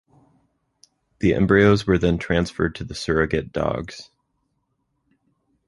[1.19, 4.09] The embryos were then transferred to the surrogate dogs.